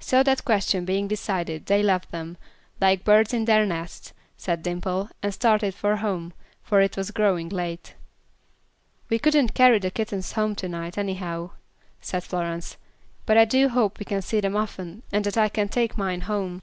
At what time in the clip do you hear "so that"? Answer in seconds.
0.00-0.44